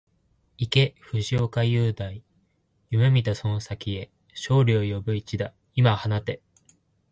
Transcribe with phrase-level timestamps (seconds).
[0.57, 2.23] 行け藤岡裕大、
[2.89, 6.41] 夢見たその先へ、勝利を呼ぶ一打、今放て